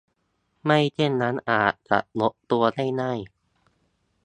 [0.65, 3.19] ไม่เช่นนั้นอาจจะหมดตัวได้ง่าย